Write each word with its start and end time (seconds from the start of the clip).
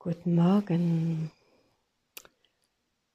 Guten 0.00 0.36
Morgen, 0.36 1.32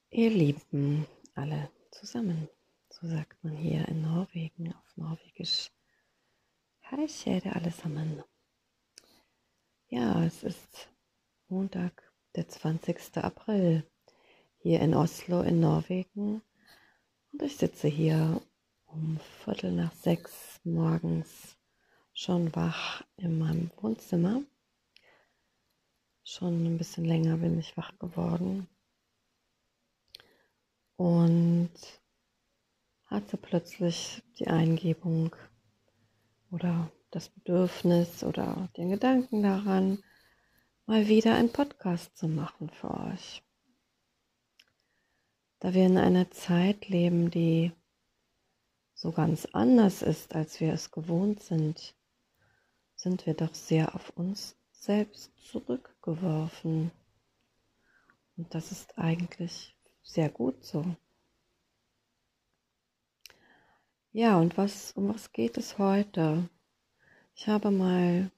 ihr 0.10 0.30
Lieben, 0.30 1.08
alle 1.34 1.70
zusammen. 1.92 2.50
So 2.90 3.08
sagt 3.08 3.42
man 3.42 3.56
hier 3.56 3.88
in 3.88 4.02
Norwegen 4.02 4.74
auf 4.74 4.98
Norwegisch. 4.98 5.72
Hei 6.92 7.08
Schäde 7.08 7.56
allesammen. 7.56 8.22
Ja, 9.88 10.26
es 10.26 10.44
ist 10.44 10.90
Montag, 11.48 12.12
der 12.36 12.50
20. 12.50 13.16
April, 13.24 13.90
hier 14.58 14.82
in 14.82 14.94
Oslo 14.94 15.42
in 15.42 15.62
Norwegen. 15.62 16.42
Und 17.32 17.42
ich 17.42 17.56
sitze 17.56 17.88
hier 17.88 18.42
um 18.88 19.22
Viertel 19.46 19.72
nach 19.72 19.94
sechs 19.94 20.60
morgens 20.66 21.56
schon 22.12 22.54
wach 22.54 23.06
in 23.16 23.40
meinem 23.40 23.72
Wohnzimmer 23.78 24.44
Schon 26.26 26.66
ein 26.66 26.78
bisschen 26.78 27.04
länger 27.04 27.38
bin 27.38 27.60
ich 27.60 27.76
wach 27.76 27.98
geworden. 28.00 28.68
Und 30.96 31.74
hatte 33.06 33.36
plötzlich 33.36 34.24
die 34.40 34.48
Eingebung 34.48 35.36
oder 36.50 36.90
das 37.12 37.28
Bedürfnis 37.28 38.24
oder 38.24 38.70
den 38.78 38.90
Gedanken 38.90 39.44
daran, 39.44 40.02
mal 40.86 41.08
wieder 41.08 41.36
einen 41.36 41.52
Podcast 41.52 42.18
zu 42.18 42.30
machen 42.30 42.70
für 42.70 42.92
euch. 42.92 43.44
Da 45.60 45.74
wir 45.74 45.86
in 45.86 45.98
einer 45.98 46.32
Zeit 46.32 46.88
leben, 46.88 47.32
die 47.32 47.74
so 48.94 49.12
ganz 49.12 49.46
anders 49.52 50.02
ist, 50.02 50.34
als 50.36 50.62
wir 50.62 50.72
es 50.72 50.92
gewohnt 50.92 51.44
sind, 51.44 51.96
sind 52.96 53.26
wir 53.26 53.34
doch 53.34 53.54
sehr 53.54 53.94
auf 53.94 54.10
uns 54.12 54.56
selbst 54.84 55.32
zurückgeworfen. 55.38 56.92
Und 58.36 58.54
das 58.54 58.72
ist 58.74 58.98
eigentlich 58.98 59.78
sehr 60.02 60.30
gut 60.30 60.66
so. 60.66 60.84
Ja, 64.12 64.38
und 64.38 64.58
was, 64.58 64.92
um 64.92 65.08
was 65.08 65.32
geht 65.32 65.58
es 65.58 65.78
heute? 65.78 66.50
Ich 67.34 67.48
habe 67.48 67.72
mal 67.72 68.30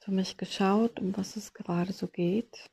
für 0.00 0.10
mich 0.10 0.36
geschaut, 0.36 1.00
um 1.00 1.16
was 1.16 1.36
es 1.36 1.54
gerade 1.54 1.92
so 1.94 2.06
geht. 2.06 2.70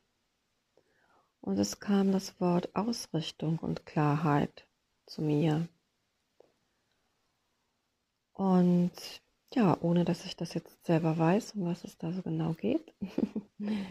Und 1.40 1.58
es 1.58 1.80
kam 1.80 2.12
das 2.12 2.38
Wort 2.38 2.68
Ausrichtung 2.76 3.58
und 3.60 3.86
Klarheit 3.86 4.66
zu 5.06 5.22
mir. 5.22 5.68
Und 8.34 8.92
ja, 9.56 9.76
ohne 9.80 10.04
dass 10.04 10.26
ich 10.26 10.36
das 10.36 10.52
jetzt 10.52 10.84
selber 10.84 11.16
weiß, 11.16 11.52
um 11.52 11.64
was 11.64 11.82
es 11.82 11.96
da 11.96 12.12
so 12.12 12.20
genau 12.20 12.52
geht, 12.52 12.92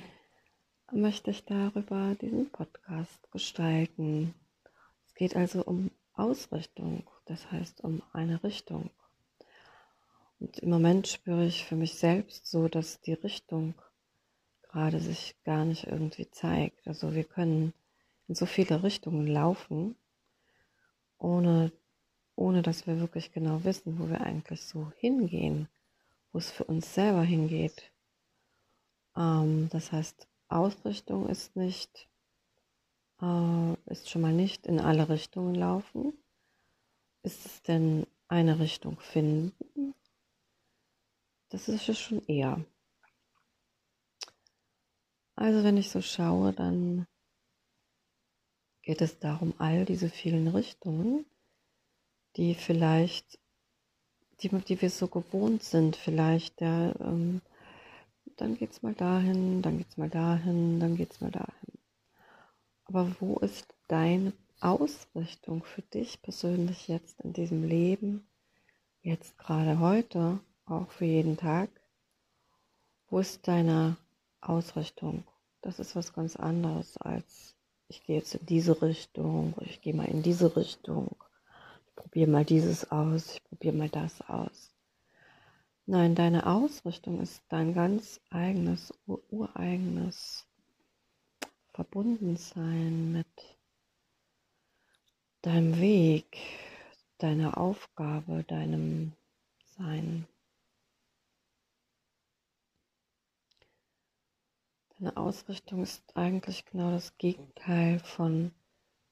möchte 0.92 1.32
ich 1.32 1.44
darüber 1.44 2.16
diesen 2.22 2.52
Podcast 2.52 3.32
gestalten. 3.32 4.36
Es 5.08 5.16
geht 5.16 5.36
also 5.36 5.64
um 5.64 5.90
Ausrichtung, 6.14 7.04
das 7.26 7.52
heißt 7.52 7.84
um 7.84 8.04
eine 8.14 8.44
Richtung. 8.44 8.92
Und 10.40 10.60
im 10.60 10.70
Moment 10.70 11.08
spüre 11.08 11.46
ich 11.46 11.66
für 11.66 11.76
mich 11.76 11.96
selbst 11.96 12.46
so, 12.46 12.68
dass 12.68 13.02
die 13.02 13.14
Richtung 13.14 13.74
gerade 14.62 15.00
sich 15.00 15.36
gar 15.46 15.66
nicht 15.66 15.88
irgendwie 15.88 16.30
zeigt. 16.30 16.88
Also 16.88 17.16
wir 17.16 17.24
können 17.24 17.74
in 18.28 18.36
so 18.36 18.46
viele 18.46 18.84
Richtungen 18.84 19.26
laufen, 19.26 19.96
ohne 21.18 21.72
ohne 22.36 22.62
dass 22.62 22.88
wir 22.88 23.00
wirklich 23.00 23.32
genau 23.32 23.64
wissen, 23.64 24.00
wo 24.00 24.10
wir 24.10 24.22
eigentlich 24.22 24.64
so 24.64 24.92
hingehen, 24.98 25.68
wo 26.32 26.40
es 26.40 26.52
für 26.52 26.66
uns 26.66 26.94
selber 26.94 27.24
hingeht. 27.24 27.92
Ähm, 29.16 29.70
das 29.70 29.92
heißt, 29.92 30.28
Ausrichtung 30.48 31.30
ist 31.30 31.56
nicht, 31.56 32.10
äh, 33.22 33.74
ist 33.86 34.10
schon 34.10 34.22
mal 34.22 34.34
nicht 34.34 34.68
in 34.68 34.80
alle 34.80 35.10
Richtungen 35.10 35.56
laufen. 35.56 36.14
Ist 37.24 37.46
es 37.46 37.62
denn 37.64 38.06
eine 38.28 38.60
Richtung 38.60 39.00
finden? 39.00 39.96
Das 41.50 41.70
ist 41.70 41.88
es 41.88 42.00
schon 42.00 42.26
eher. 42.28 42.64
Also 45.36 45.64
wenn 45.64 45.78
ich 45.78 45.90
so 45.90 46.02
schaue, 46.02 46.54
dann 46.54 47.08
geht 48.82 49.02
es 49.02 49.20
darum, 49.20 49.54
all 49.58 49.86
diese 49.86 50.10
vielen 50.10 50.48
Richtungen 50.48 51.26
die 52.38 52.56
vielleicht, 52.56 53.40
die, 54.42 54.50
die 54.50 54.82
wir 54.82 54.90
so 54.90 55.08
gewohnt 55.08 55.64
sind, 55.64 55.96
vielleicht, 55.96 56.62
ja, 56.62 56.94
ähm, 57.00 57.42
dann 58.38 58.58
geht's 58.58 58.82
mal 58.82 58.94
dahin, 58.94 59.62
dann 59.62 59.78
geht's 59.78 59.98
mal 59.98 60.10
dahin, 60.10 60.80
dann 60.80 60.98
geht's 60.98 61.22
mal 61.22 61.32
dahin. 61.32 61.80
Aber 62.86 63.16
wo 63.20 63.38
ist 63.38 63.74
deine 63.88 64.34
Ausrichtung 64.60 65.64
für 65.64 65.82
dich 65.82 66.22
persönlich 66.22 66.88
jetzt 66.88 67.22
in 67.22 67.34
diesem 67.34 67.64
Leben, 67.64 68.28
jetzt 69.02 69.38
gerade 69.38 69.80
heute, 69.80 70.40
auch 70.66 70.92
für 70.92 71.06
jeden 71.06 71.38
Tag? 71.38 71.70
Wo 73.10 73.20
ist 73.20 73.48
deine 73.48 73.98
Ausrichtung? 74.42 75.24
Das 75.62 75.80
ist 75.80 75.96
was 75.96 76.14
ganz 76.14 76.36
anderes 76.36 76.98
als 76.98 77.56
ich 77.88 78.04
gehe 78.04 78.18
jetzt 78.18 78.36
in 78.36 78.46
diese 78.46 78.82
Richtung, 78.82 79.54
ich 79.62 79.82
gehe 79.82 79.94
mal 79.94 80.06
in 80.06 80.24
diese 80.24 80.56
Richtung 80.56 81.16
probiere 81.96 82.30
mal 82.30 82.46
dieses 82.46 82.92
aus, 82.92 83.36
ich 83.36 83.44
probiere 83.44 83.76
mal 83.76 83.90
das 83.90 84.22
aus. 84.22 84.72
Nein, 85.86 86.16
deine 86.16 86.48
Ausrichtung 86.48 87.22
ist 87.22 87.44
dein 87.50 87.74
ganz 87.74 88.20
eigenes, 88.30 88.94
ureigenes 89.06 90.48
Verbundensein 91.74 93.12
mit 93.12 93.58
deinem 95.42 95.80
Weg, 95.80 96.38
deiner 97.20 97.58
Aufgabe, 97.58 98.44
deinem 98.44 99.14
Sein. 99.78 100.28
Deine 104.98 105.18
Ausrichtung 105.18 105.84
ist 105.84 106.16
eigentlich 106.16 106.66
genau 106.66 106.92
das 106.92 107.18
Gegenteil 107.18 108.00
von 108.00 108.52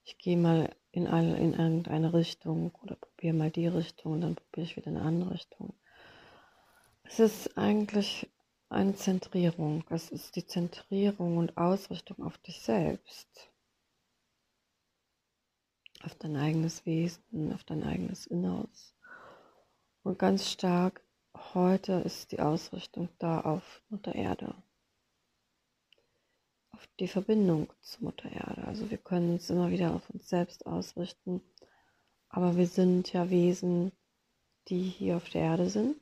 ich 0.06 0.18
gehe 0.18 0.38
mal 0.38 0.76
in, 0.94 1.08
alle, 1.08 1.36
in 1.38 1.54
irgendeine 1.54 2.14
Richtung 2.14 2.72
oder 2.84 2.96
probiere 2.96 3.34
mal 3.34 3.52
die 3.52 3.68
Richtung 3.68 4.14
und 4.14 4.22
dann 4.22 4.36
probiere 4.36 4.66
ich 4.66 4.78
wieder 4.78 4.88
eine 4.88 5.02
andere 5.02 5.32
Richtung. 5.32 5.74
Es 7.04 7.20
ist 7.20 7.58
eigentlich 7.58 8.30
eine 8.70 8.96
Zentrierung. 8.96 9.84
Es 9.90 10.12
ist 10.12 10.36
die 10.36 10.46
Zentrierung 10.46 11.38
und 11.38 11.58
Ausrichtung 11.58 12.24
auf 12.24 12.38
dich 12.38 12.62
selbst. 12.62 13.28
Auf 16.04 16.14
dein 16.16 16.36
eigenes 16.38 16.86
Wesen, 16.86 17.54
auf 17.54 17.64
dein 17.64 17.84
eigenes 17.84 18.28
Inneres. 18.28 18.96
Und 20.04 20.20
ganz 20.20 20.50
stark 20.50 21.04
heute 21.56 21.94
ist 22.06 22.32
die 22.32 22.40
Ausrichtung 22.40 23.10
da 23.18 23.42
auf 23.42 23.82
Mutter 23.90 24.14
Erde 24.14 24.54
auf 26.74 26.88
die 27.00 27.08
Verbindung 27.08 27.72
zur 27.82 28.06
Mutter 28.06 28.32
Erde. 28.32 28.66
Also 28.66 28.90
wir 28.92 28.98
können 28.98 29.34
uns 29.34 29.50
immer 29.50 29.70
wieder 29.70 29.94
auf 29.94 30.10
uns 30.10 30.28
selbst 30.28 30.66
ausrichten, 30.66 31.42
aber 32.30 32.58
wir 32.58 32.68
sind 32.68 33.14
ja 33.14 33.30
Wesen, 33.30 33.92
die 34.68 34.82
hier 34.82 35.18
auf 35.18 35.30
der 35.30 35.42
Erde 35.42 35.70
sind. 35.70 35.98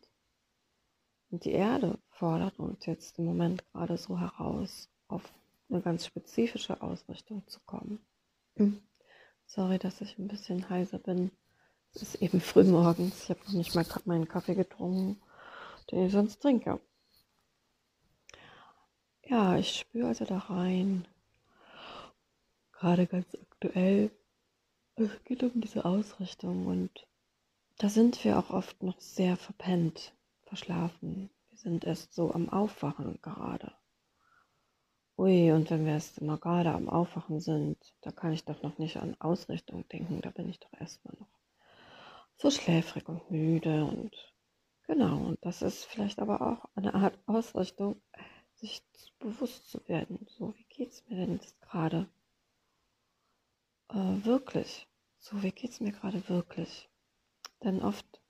Und 1.30 1.46
die 1.46 1.52
Erde 1.52 2.00
fordert 2.10 2.60
uns 2.60 2.86
jetzt 2.86 3.20
im 3.20 3.26
Moment 3.26 3.64
gerade 3.72 3.98
so 3.98 4.20
heraus, 4.20 4.90
auf 5.08 5.24
eine 5.70 5.82
ganz 5.82 6.06
spezifische 6.06 6.82
Ausrichtung 6.82 7.48
zu 7.48 7.60
kommen. 7.62 8.00
Sorry, 9.46 9.80
dass 9.80 10.02
ich 10.02 10.18
ein 10.18 10.28
bisschen 10.28 10.70
heiser 10.70 11.00
bin. 11.00 11.32
Es 11.94 12.02
ist 12.02 12.16
eben 12.16 12.40
früh 12.40 12.64
morgens. 12.64 13.24
Ich 13.24 13.30
habe 13.30 13.40
noch 13.46 13.54
nicht 13.54 13.76
mal 13.76 13.86
meinen 14.06 14.28
Kaffee 14.28 14.56
getrunken, 14.56 15.22
den 15.92 16.06
ich 16.06 16.12
sonst 16.12 16.42
trinke. 16.42 16.80
Ja, 19.32 19.56
ich 19.56 19.80
spüre 19.80 20.10
also 20.10 20.26
da 20.26 20.40
rein. 20.40 21.08
Gerade 22.74 23.08
ganz 23.08 23.34
aktuell. 23.34 24.12
Es 24.96 25.24
geht 25.24 25.42
um 25.42 25.62
diese 25.62 25.86
Ausrichtung 25.86 26.68
und 26.68 27.08
da 27.78 27.88
sind 27.88 28.22
wir 28.26 28.38
auch 28.38 28.50
oft 28.50 28.84
noch 28.84 29.00
sehr 29.00 29.38
verpennt, 29.38 30.14
verschlafen. 30.44 31.30
Wir 31.50 31.58
sind 31.58 31.86
erst 31.86 32.14
so 32.14 32.34
am 32.34 32.50
Aufwachen 32.50 33.20
gerade. 33.22 33.72
Ui, 35.18 35.54
und 35.54 35.70
wenn 35.70 35.86
wir 35.86 35.94
erst 35.94 36.18
immer 36.18 36.38
gerade 36.38 36.74
am 36.74 36.90
Aufwachen 36.90 37.40
sind, 37.40 37.78
da 38.02 38.12
kann 38.12 38.34
ich 38.34 38.44
doch 38.44 38.62
noch 38.64 38.80
nicht 38.80 38.98
an 38.98 39.16
Ausrichtung 39.22 39.88
denken. 39.88 40.20
Da 40.20 40.32
bin 40.32 40.50
ich 40.50 40.60
doch 40.60 40.74
erstmal 40.78 41.16
noch 41.18 41.40
so 42.36 42.52
schläfrig 42.52 43.08
und 43.08 43.32
müde 43.32 43.86
und 43.86 44.12
genau. 44.88 45.20
Und 45.20 45.38
das 45.46 45.62
ist 45.62 45.86
vielleicht 45.86 46.20
aber 46.20 46.42
auch 46.42 46.66
eine 46.76 46.94
Art 46.96 47.18
Ausrichtung, 47.28 48.02
sich 48.62 48.84
bewusst 49.20 49.70
zu 49.70 49.88
werden. 49.90 50.26
So, 50.30 50.56
wie 50.58 50.66
geht 50.66 50.92
es 50.92 51.04
mir 51.08 51.18
denn 51.18 51.34
jetzt 51.34 51.60
gerade? 51.62 52.10
Äh, 53.90 54.26
wirklich. 54.26 54.88
So, 55.20 55.44
wie 55.44 55.52
geht 55.52 55.72
es 55.72 55.80
mir 55.82 55.92
gerade 55.92 56.28
wirklich? 56.30 56.90
Denn 57.64 57.82
oft 57.82 58.22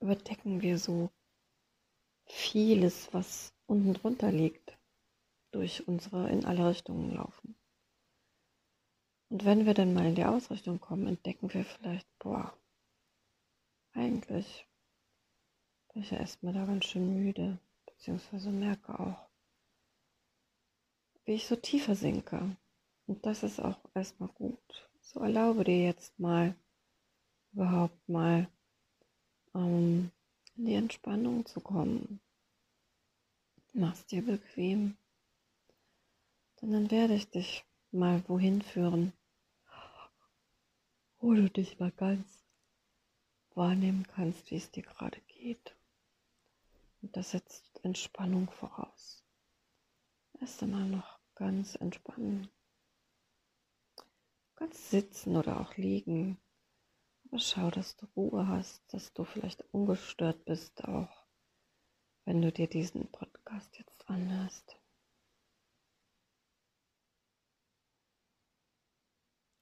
überdecken 0.00 0.62
wir 0.62 0.78
so 0.78 1.10
vieles, 2.26 3.12
was 3.12 3.52
unten 3.66 3.94
drunter 3.94 4.32
liegt. 4.32 4.78
durch 5.52 5.86
unsere 5.86 6.30
in 6.30 6.44
alle 6.44 6.68
Richtungen 6.68 7.14
laufen. 7.14 7.56
Und 9.30 9.44
wenn 9.44 9.66
wir 9.66 9.74
dann 9.74 9.94
mal 9.94 10.06
in 10.06 10.16
die 10.16 10.24
Ausrichtung 10.24 10.80
kommen, 10.80 11.06
entdecken 11.06 11.52
wir 11.54 11.64
vielleicht, 11.64 12.08
boah, 12.18 12.56
eigentlich 13.92 14.66
bin 15.92 16.02
ich 16.02 16.10
ja 16.10 16.18
erstmal 16.18 16.52
da 16.52 16.64
ganz 16.66 16.86
schön 16.86 17.14
müde, 17.14 17.58
beziehungsweise 17.96 18.50
merke 18.50 18.98
auch, 18.98 19.28
wie 21.24 21.32
ich 21.32 21.46
so 21.46 21.56
tiefer 21.56 21.94
sinke. 21.94 22.56
Und 23.06 23.24
das 23.26 23.42
ist 23.42 23.60
auch 23.60 23.78
erstmal 23.94 24.30
gut. 24.30 24.88
So 25.00 25.20
erlaube 25.20 25.64
dir 25.64 25.84
jetzt 25.84 26.18
mal, 26.18 26.54
überhaupt 27.52 28.08
mal 28.08 28.48
ähm, 29.54 30.10
in 30.56 30.66
die 30.66 30.74
Entspannung 30.74 31.46
zu 31.46 31.60
kommen. 31.60 32.20
Mach's 33.72 34.06
dir 34.06 34.22
bequem. 34.22 34.96
Denn 36.60 36.72
dann 36.72 36.90
werde 36.90 37.14
ich 37.14 37.30
dich 37.30 37.64
mal 37.90 38.22
wohin 38.28 38.62
führen, 38.62 39.12
wo 41.18 41.34
du 41.34 41.48
dich 41.50 41.78
mal 41.78 41.92
ganz 41.92 42.44
wahrnehmen 43.54 44.06
kannst, 44.14 44.50
wie 44.50 44.56
es 44.56 44.70
dir 44.70 44.82
gerade 44.82 45.20
geht. 45.28 45.76
Und 47.02 47.16
das 47.16 47.32
setzt 47.32 47.73
Entspannung 47.84 48.50
voraus. 48.50 49.24
Erst 50.40 50.62
einmal 50.62 50.88
noch 50.88 51.20
ganz 51.34 51.74
entspannen. 51.74 52.48
Ganz 54.56 54.90
sitzen 54.90 55.36
oder 55.36 55.60
auch 55.60 55.76
liegen. 55.76 56.40
Aber 57.26 57.38
schau, 57.38 57.70
dass 57.70 57.96
du 57.96 58.06
Ruhe 58.16 58.46
hast, 58.48 58.82
dass 58.92 59.12
du 59.12 59.24
vielleicht 59.24 59.62
ungestört 59.72 60.44
bist, 60.44 60.84
auch 60.84 61.26
wenn 62.24 62.40
du 62.40 62.52
dir 62.52 62.68
diesen 62.68 63.10
Podcast 63.10 63.76
jetzt 63.78 64.08
anhörst. 64.08 64.76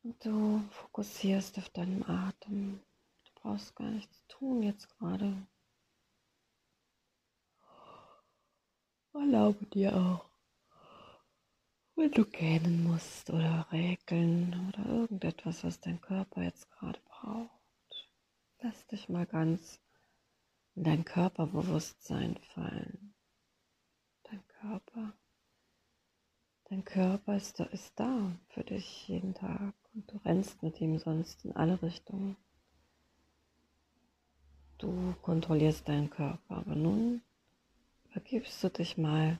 Und 0.04 0.24
du 0.24 0.60
fokussierst 0.70 1.58
auf 1.58 1.68
deinen 1.70 2.04
Atem. 2.04 2.80
Du 3.24 3.32
brauchst 3.36 3.74
gar 3.76 3.90
nichts 3.90 4.26
tun 4.26 4.62
jetzt 4.62 4.88
gerade. 4.88 5.46
Erlaube 9.14 9.66
dir 9.66 9.94
auch, 9.94 10.24
wenn 11.96 12.10
du 12.12 12.24
gähnen 12.24 12.84
musst 12.84 13.28
oder 13.30 13.66
räkeln 13.70 14.68
oder 14.68 14.86
irgendetwas, 14.88 15.62
was 15.64 15.80
dein 15.80 16.00
Körper 16.00 16.42
jetzt 16.42 16.70
gerade 16.70 16.98
braucht. 17.06 17.50
Lass 18.60 18.86
dich 18.86 19.08
mal 19.08 19.26
ganz 19.26 19.80
in 20.74 20.84
dein 20.84 21.04
Körperbewusstsein 21.04 22.38
fallen. 22.54 23.14
Dein 24.24 24.46
Körper. 24.48 25.12
Dein 26.64 26.84
Körper 26.84 27.36
ist, 27.36 27.60
ist 27.60 27.92
da 27.96 28.32
für 28.48 28.64
dich 28.64 29.08
jeden 29.08 29.34
Tag 29.34 29.74
und 29.92 30.10
du 30.10 30.16
rennst 30.24 30.62
mit 30.62 30.80
ihm 30.80 30.98
sonst 30.98 31.44
in 31.44 31.54
alle 31.54 31.82
Richtungen. 31.82 32.36
Du 34.78 35.14
kontrollierst 35.20 35.86
deinen 35.86 36.08
Körper, 36.08 36.56
aber 36.56 36.74
nun 36.74 37.20
übergibst 38.12 38.62
du 38.62 38.68
dich 38.68 38.98
mal 38.98 39.38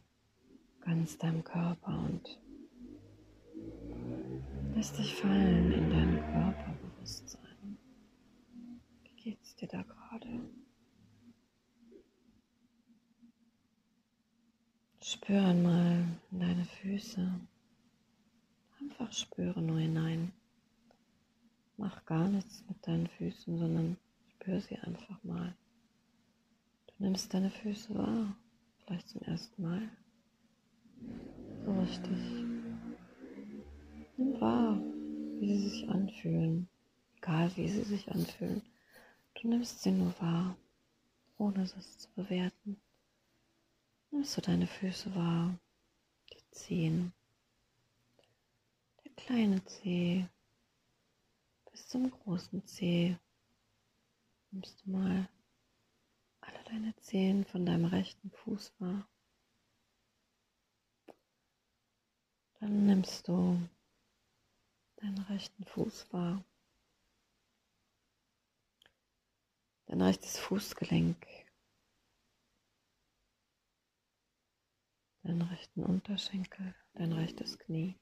ganz 0.81 1.19
deinem 1.19 1.45
Körper 1.45 2.05
und 2.07 2.41
lässt 4.75 4.99
dich 4.99 5.15
fallen 5.15 5.73
in 5.73 5.91
dein 5.91 6.17
Körperbewusstsein. 6.33 7.79
Wie 9.03 9.15
geht's 9.17 9.55
dir 9.57 9.69
da 9.69 9.83
gerade? 9.83 10.41
Spür 15.03 15.43
einmal 15.43 16.05
in 16.31 16.41
deine 16.41 16.65
Füße. 16.65 17.31
Einfach 18.81 19.13
spüre 19.13 19.61
nur 19.61 19.81
hinein. 19.81 20.33
Mach 21.77 22.07
gar 22.07 22.27
nichts 22.27 22.65
mit 22.69 22.87
deinen 22.87 23.09
Füßen, 23.09 23.59
sondern 23.59 23.99
spür 24.31 24.61
sie 24.63 24.79
einfach 24.79 25.23
mal. 25.25 25.55
Du 26.87 27.05
nimmst 27.05 27.35
deine 27.35 27.51
Füße 27.51 27.95
wahr, 27.95 28.35
vielleicht 28.93 29.09
zum 29.09 29.23
ersten 29.23 29.63
Mal. 29.63 29.89
So 31.65 31.81
richtig. 31.81 32.19
Nimm 34.19 34.41
wahr, 34.41 34.79
wie 35.41 35.57
sie 35.57 35.69
sich 35.69 35.89
anfühlen, 35.89 36.69
egal 37.17 37.51
wie 37.57 37.69
sie 37.69 37.85
sich 37.85 38.11
anfühlen. 38.11 38.63
Du 39.35 39.49
nimmst 39.49 39.83
sie 39.83 39.93
nur 39.93 40.15
wahr, 40.21 40.57
ohne 41.39 41.63
es 41.63 41.99
zu 41.99 42.09
bewerten. 42.15 42.77
Nimmst 44.11 44.37
du 44.37 44.43
deine 44.43 44.67
Füße 44.67 45.15
wahr, 45.15 45.59
die 46.31 46.51
Zehen, 46.51 47.15
der 49.05 49.13
kleine 49.13 49.65
Zeh 49.65 50.27
bis 51.71 51.89
zum 51.89 52.11
großen 52.11 52.67
Zeh. 52.67 53.17
Nimmst 54.51 54.85
du 54.85 54.91
mal 54.91 55.29
deine 56.73 56.97
Zehen 56.97 57.45
von 57.45 57.67
deinem 57.67 57.85
rechten 57.85 58.31
Fuß 58.31 58.73
wahr. 58.79 59.07
Dann 62.61 62.87
nimmst 62.87 63.29
du 63.29 63.61
deinen 64.97 65.19
rechten 65.19 65.65
Fuß 65.67 66.11
wahr. 66.15 66.43
Dein 69.87 70.01
rechtes 70.01 70.39
Fußgelenk 70.39 71.27
deinen 75.25 75.43
rechten 75.43 75.85
Unterschenkel, 75.85 76.75
dein 76.95 77.13
rechtes 77.13 77.59
Knie, 77.59 77.95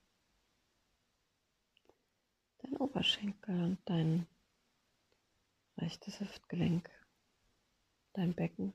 dein 2.59 2.77
Oberschenkel 2.77 3.63
und 3.63 3.79
dein 3.85 4.27
rechtes 5.77 6.21
Hüftgelenk, 6.21 6.89
dein 8.13 8.35
Becken, 8.35 8.73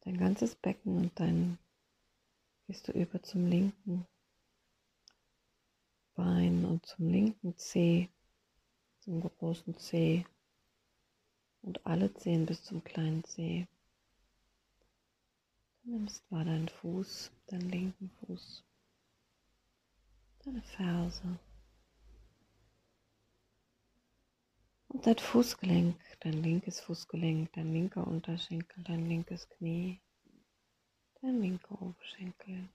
dein 0.00 0.18
ganzes 0.18 0.54
Becken 0.56 0.96
und 0.96 1.20
dann 1.20 1.58
gehst 2.66 2.88
du 2.88 2.92
über 2.92 3.22
zum 3.22 3.46
linken 3.46 4.06
Bein 6.14 6.64
und 6.64 6.84
zum 6.84 7.08
linken 7.08 7.56
Zeh, 7.56 8.08
zum 9.00 9.20
großen 9.20 9.76
Zeh. 9.78 10.24
Und 11.62 11.86
alle 11.86 12.12
Zehen 12.14 12.44
bis 12.44 12.62
zum 12.64 12.82
kleinen 12.82 13.24
Zeh. 13.24 13.66
Du 15.82 15.90
nimmst 15.90 16.28
mal 16.30 16.44
deinen 16.44 16.68
Fuß, 16.68 17.30
deinen 17.46 17.70
linken 17.70 18.10
Fuß, 18.20 18.64
deine 20.44 20.62
Ferse 20.62 21.38
und 24.92 25.06
dein 25.06 25.16
Fußgelenk, 25.16 25.96
dein 26.20 26.42
linkes 26.42 26.80
Fußgelenk, 26.80 27.50
dein 27.54 27.72
linker 27.72 28.06
Unterschenkel, 28.06 28.84
dein 28.84 29.08
linkes 29.08 29.48
Knie, 29.48 30.00
dein 31.22 31.40
linker 31.40 31.80
Oberschenkel, 31.80 32.68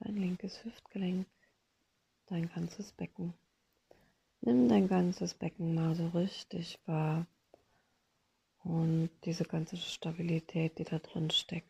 dein 0.00 0.16
linkes 0.16 0.64
Hüftgelenk, 0.64 1.26
dein 2.26 2.48
ganzes 2.48 2.90
Becken. 2.92 3.32
Nimm 4.40 4.68
dein 4.68 4.88
ganzes 4.88 5.34
Becken 5.34 5.74
mal 5.74 5.94
so 5.94 6.08
richtig 6.08 6.80
wahr 6.86 7.26
und 8.64 9.10
diese 9.24 9.44
ganze 9.44 9.76
Stabilität, 9.76 10.78
die 10.78 10.84
da 10.84 10.98
drin 10.98 11.30
steckt, 11.30 11.68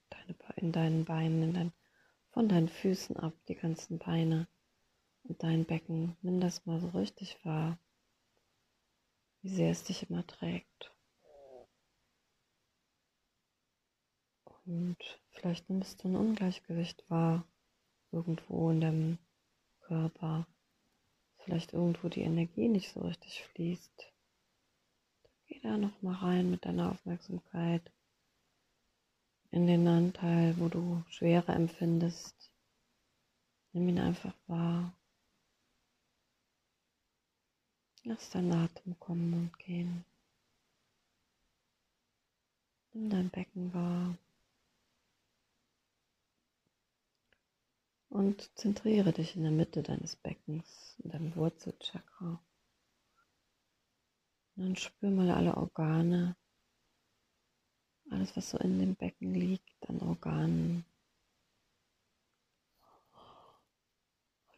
in 0.56 0.72
deinen 0.72 1.04
Beinen, 1.04 1.42
in 1.42 1.52
dein, 1.52 1.72
von 2.30 2.48
deinen 2.48 2.70
Füßen 2.70 3.18
ab, 3.18 3.34
die 3.48 3.56
ganzen 3.56 3.98
Beine 3.98 4.46
und 5.24 5.42
dein 5.42 5.66
Becken, 5.66 6.16
nimm 6.22 6.40
das 6.40 6.64
mal 6.64 6.80
so 6.80 6.88
richtig 6.88 7.36
wahr, 7.44 7.78
wie 9.42 9.50
sehr 9.50 9.70
es 9.70 9.84
dich 9.84 10.08
immer 10.08 10.26
trägt. 10.26 10.90
Und 14.64 14.96
vielleicht 15.30 15.68
nimmst 15.68 16.02
du 16.02 16.08
ein 16.08 16.16
Ungleichgewicht 16.16 17.04
wahr, 17.10 17.44
irgendwo 18.12 18.70
in 18.70 18.80
deinem 18.80 19.18
Körper, 19.80 20.46
vielleicht 21.38 21.72
irgendwo 21.72 22.08
die 22.08 22.22
Energie 22.22 22.68
nicht 22.68 22.92
so 22.92 23.00
richtig 23.00 23.44
fließt 23.52 24.12
Geh 25.52 25.60
da 25.60 25.76
noch 25.76 26.00
mal 26.00 26.14
rein 26.14 26.50
mit 26.50 26.64
deiner 26.64 26.90
Aufmerksamkeit 26.90 27.82
in 29.50 29.66
den 29.66 29.86
Anteil, 29.86 30.58
wo 30.58 30.68
du 30.68 31.04
Schwere 31.10 31.52
empfindest. 31.52 32.50
Nimm 33.72 33.86
ihn 33.86 33.98
einfach 33.98 34.32
wahr. 34.46 34.96
Lass 38.04 38.30
deinen 38.30 38.52
Atem 38.52 38.98
kommen 38.98 39.32
und 39.34 39.58
gehen. 39.58 40.04
Nimm 42.92 43.10
dein 43.10 43.30
Becken 43.30 43.72
wahr. 43.72 44.16
Und 48.08 48.50
zentriere 48.58 49.12
dich 49.12 49.36
in 49.36 49.42
der 49.42 49.52
Mitte 49.52 49.82
deines 49.82 50.16
Beckens, 50.16 50.96
in 50.98 51.10
deinem 51.10 51.36
Wurzelchakra. 51.36 52.40
Und 54.56 54.62
dann 54.64 54.76
spür 54.76 55.10
mal 55.10 55.30
alle 55.30 55.56
Organe, 55.56 56.36
alles 58.10 58.36
was 58.36 58.50
so 58.50 58.58
in 58.58 58.78
dem 58.80 58.96
Becken 58.96 59.32
liegt 59.34 59.88
an 59.88 60.00
Organen. 60.00 60.84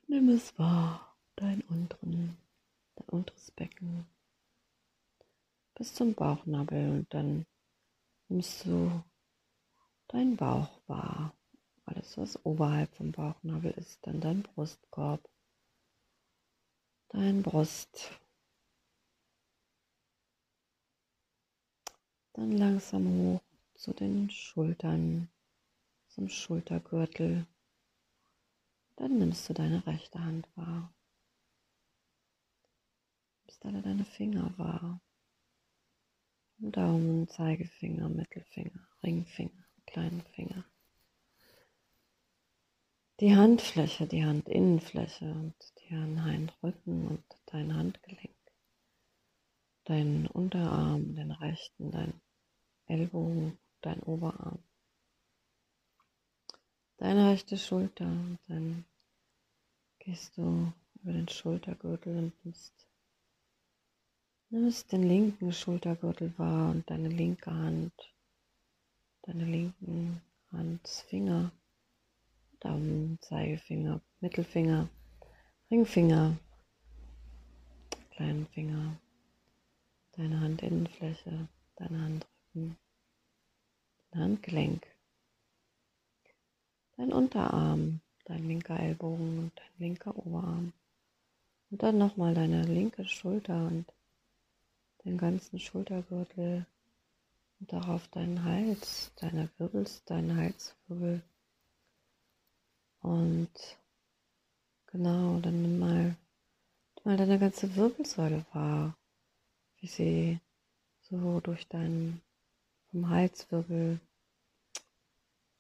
Nimm 0.08 0.30
es 0.30 0.58
wahr, 0.58 1.16
dein 1.36 1.60
unteren, 1.62 2.36
unteres 3.14 3.50
Becken 3.52 4.06
bis 5.74 5.94
zum 5.94 6.14
Bauchnabel 6.14 6.90
und 6.90 7.12
dann 7.12 7.46
nimmst 8.28 8.64
du 8.64 9.02
deinen 10.08 10.36
Bauch 10.36 10.70
wahr. 10.86 11.34
Alles, 11.86 12.16
was 12.16 12.44
oberhalb 12.46 12.94
vom 12.94 13.12
Bauchnabel 13.12 13.72
ist, 13.72 13.98
dann 14.06 14.20
dein 14.20 14.42
Brustkorb, 14.42 15.28
dein 17.08 17.42
Brust. 17.42 18.10
Dann 22.32 22.52
langsam 22.52 23.06
hoch 23.06 23.42
zu 23.74 23.92
den 23.92 24.30
Schultern, 24.30 25.28
zum 26.08 26.28
Schultergürtel. 26.28 27.46
Dann 28.96 29.18
nimmst 29.18 29.48
du 29.48 29.54
deine 29.54 29.86
rechte 29.86 30.18
Hand 30.20 30.48
wahr. 30.56 30.92
Nimmst 33.54 33.66
alle 33.66 33.82
deine 33.82 34.04
Finger 34.04 34.52
wahr. 34.58 35.00
Daumen, 36.58 37.28
Zeigefinger, 37.28 38.08
Mittelfinger, 38.08 38.88
Ringfinger, 39.02 39.64
kleinen 39.86 40.22
Finger. 40.34 40.64
Die 43.20 43.36
Handfläche, 43.36 44.08
die 44.08 44.24
Handinnenfläche 44.24 45.26
und 45.30 45.54
die 45.78 45.94
Handrücken 45.94 47.06
und 47.06 47.24
dein 47.46 47.76
Handgelenk. 47.76 48.34
Dein 49.84 50.26
Unterarm, 50.26 51.14
den 51.14 51.30
rechten, 51.30 51.92
dein 51.92 52.20
Ellbogen, 52.86 53.58
dein 53.82 54.02
Oberarm. 54.02 54.64
Deine 56.96 57.30
rechte 57.30 57.56
Schulter 57.56 58.06
und 58.06 58.38
dann 58.48 58.84
gehst 60.00 60.36
du 60.36 60.72
über 61.02 61.12
den 61.12 61.28
Schultergürtel 61.28 62.16
und 62.16 62.44
nimmst 62.44 62.88
Nimmst 64.54 64.92
den 64.92 65.02
linken 65.02 65.52
Schultergürtel 65.52 66.32
wahr 66.38 66.70
und 66.70 66.88
deine 66.88 67.08
linke 67.08 67.50
Hand, 67.50 67.92
deine 69.22 69.44
linken 69.46 70.22
Handfinger, 70.52 71.50
Daumen, 72.60 73.18
Zeigefinger, 73.20 74.00
Mittelfinger, 74.20 74.88
Ringfinger, 75.72 76.36
kleinen 78.12 78.46
Finger, 78.46 78.96
deine 80.12 80.40
Handinnenfläche, 80.40 81.48
deine 81.74 82.00
Handrücken, 82.00 82.76
dein 84.12 84.22
Handgelenk, 84.22 84.86
dein 86.96 87.12
Unterarm, 87.12 88.00
dein 88.24 88.46
linker 88.46 88.78
Ellbogen 88.78 89.38
und 89.40 89.52
dein 89.56 89.78
linker 89.78 90.16
Oberarm. 90.16 90.72
Und 91.72 91.82
dann 91.82 91.98
nochmal 91.98 92.34
deine 92.34 92.62
linke 92.62 93.04
Schulter 93.04 93.66
und 93.66 93.86
den 95.04 95.18
ganzen 95.18 95.58
Schultergürtel 95.58 96.66
und 97.60 97.72
darauf 97.72 98.08
deinen 98.08 98.44
Hals, 98.44 99.12
deine 99.16 99.50
Wirbels, 99.58 100.04
deinen 100.04 100.36
Halswirbel. 100.36 101.22
Und 103.02 103.50
genau, 104.86 105.38
dann 105.40 105.62
nimm 105.62 105.78
mal, 105.78 106.16
mal 107.04 107.16
deine 107.16 107.38
ganze 107.38 107.74
Wirbelsäule 107.76 108.44
wahr, 108.52 108.96
wie 109.80 109.88
sie 109.88 110.40
so 111.02 111.40
durch 111.40 111.68
deinen 111.68 112.22
vom 112.90 113.08
Halswirbel 113.08 114.00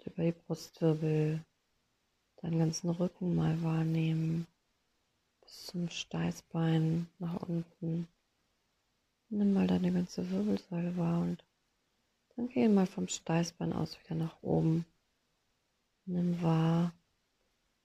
über 0.06 0.22
die 0.22 0.32
Brustwirbel 0.32 1.44
deinen 2.36 2.58
ganzen 2.58 2.90
Rücken 2.90 3.34
mal 3.34 3.62
wahrnehmen 3.62 4.46
bis 5.40 5.66
zum 5.66 5.88
Steißbein 5.88 7.08
nach 7.18 7.36
unten 7.36 8.06
Nimm 9.28 9.52
mal 9.52 9.66
deine 9.66 9.92
ganze 9.92 10.30
Wirbelsäule 10.30 10.96
wahr 10.96 11.22
und 11.22 11.44
dann 12.36 12.48
geh 12.48 12.68
mal 12.68 12.86
vom 12.86 13.08
Steißbein 13.08 13.72
aus 13.72 13.98
wieder 14.00 14.14
nach 14.14 14.42
oben. 14.42 14.84
Nimm 16.04 16.40
wahr 16.42 16.92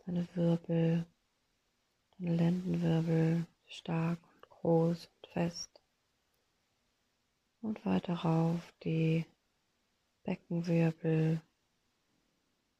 deine 0.05 0.27
Wirbel, 0.36 1.05
deine 2.17 2.36
Lendenwirbel, 2.36 3.46
stark 3.67 4.19
und 4.34 4.50
groß 4.50 5.05
und 5.05 5.27
fest. 5.31 5.69
Und 7.62 7.86
weiter 7.86 8.13
rauf 8.13 8.74
die 8.84 9.25
Beckenwirbel, 10.24 11.41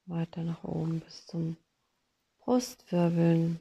weiter 0.06 0.44
nach 0.44 0.64
oben 0.64 1.02
bis 1.02 1.26
zum 1.28 1.58
Brustwirbeln. 2.40 3.60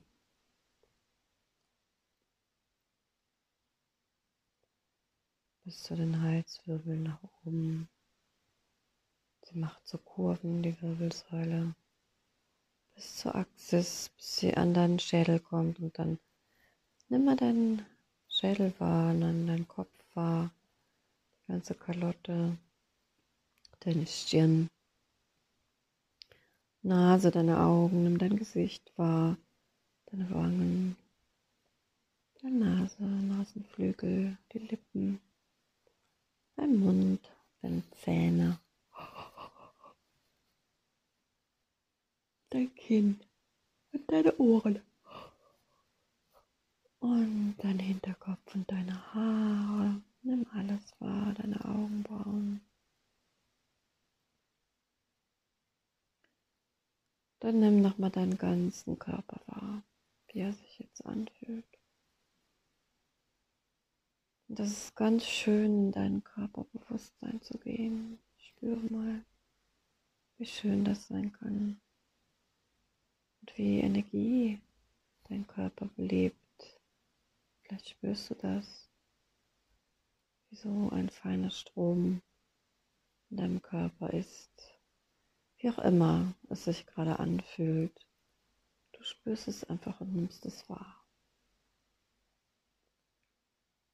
Bis 5.68 5.82
zu 5.82 5.94
den 5.94 6.22
Halswirbeln 6.22 7.02
nach 7.02 7.18
oben. 7.44 7.90
Sie 9.42 9.58
macht 9.58 9.86
so 9.86 9.98
Kurven, 9.98 10.62
die 10.62 10.80
Wirbelsäule, 10.80 11.74
bis 12.94 13.16
zur 13.18 13.34
Axis, 13.34 14.10
bis 14.16 14.36
sie 14.36 14.56
an 14.56 14.72
deinen 14.72 14.98
Schädel 14.98 15.40
kommt 15.40 15.78
und 15.78 15.98
dann 15.98 16.18
nimm 17.10 17.26
mal 17.26 17.36
deinen 17.36 17.84
Schädel 18.30 18.72
wahr, 18.78 19.12
dann 19.12 19.46
deinen 19.46 19.68
Kopf 19.68 19.92
wahr, 20.14 20.50
die 21.42 21.52
ganze 21.52 21.74
Kalotte, 21.74 22.56
deine 23.80 24.06
Stirn, 24.06 24.70
Nase, 26.80 27.30
deine 27.30 27.60
Augen, 27.60 28.04
nimm 28.04 28.16
dein 28.16 28.38
Gesicht 28.38 28.90
wahr, 28.96 29.36
deine 30.06 30.30
Wangen, 30.30 30.96
deine 32.40 32.56
Nase, 32.56 33.02
Nasenflügel, 33.02 34.38
die 34.54 34.58
Lippen, 34.60 35.20
dein 36.58 36.76
Mund, 36.80 37.20
deine 37.62 37.82
Zähne, 38.02 38.58
dein 42.50 42.74
Kinn 42.74 43.20
und 43.92 44.10
deine 44.10 44.36
Ohren 44.38 44.82
und 46.98 47.56
dein 47.58 47.78
Hinterkopf 47.78 48.54
und 48.54 48.70
deine 48.70 49.14
Haare. 49.14 50.02
Nimm 50.22 50.46
alles 50.52 50.82
wahr, 50.98 51.32
deine 51.34 51.64
Augenbrauen. 51.64 52.60
Dann 57.38 57.60
nimm 57.60 57.80
nochmal 57.82 58.10
deinen 58.10 58.36
ganzen 58.36 58.98
Körper 58.98 59.40
wahr, 59.46 59.84
wie 60.26 60.40
er 60.40 60.52
sich 60.52 60.80
jetzt 60.80 61.06
anfühlt. 61.06 61.77
Das 64.58 64.72
ist 64.72 64.96
ganz 64.96 65.24
schön, 65.24 65.84
in 65.84 65.92
dein 65.92 66.24
Körperbewusstsein 66.24 67.40
zu 67.42 67.58
gehen. 67.58 68.18
Spüre 68.38 68.80
mal, 68.92 69.24
wie 70.36 70.46
schön 70.46 70.84
das 70.84 71.06
sein 71.06 71.32
kann. 71.32 71.80
Und 73.40 73.56
wie 73.56 73.78
Energie 73.78 74.60
dein 75.28 75.46
Körper 75.46 75.86
belebt. 75.94 76.80
Vielleicht 77.62 77.88
spürst 77.90 78.30
du 78.30 78.34
das, 78.34 78.90
wie 80.50 80.56
so 80.56 80.90
ein 80.90 81.08
feiner 81.08 81.50
Strom 81.52 82.20
in 83.30 83.36
deinem 83.36 83.62
Körper 83.62 84.12
ist. 84.12 84.50
Wie 85.58 85.70
auch 85.70 85.78
immer 85.78 86.34
es 86.48 86.64
sich 86.64 86.84
gerade 86.84 87.20
anfühlt. 87.20 87.94
Du 88.90 89.04
spürst 89.04 89.46
es 89.46 89.62
einfach 89.62 90.00
und 90.00 90.16
nimmst 90.16 90.44
es 90.46 90.68
wahr. 90.68 90.97